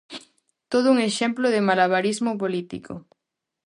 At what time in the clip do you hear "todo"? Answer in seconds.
0.71-0.87